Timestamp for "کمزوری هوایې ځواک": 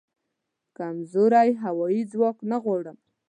0.77-2.37